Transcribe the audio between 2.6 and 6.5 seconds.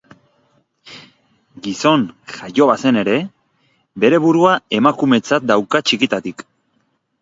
bazen ere, bere burua emakumetzat dauka txikitatik.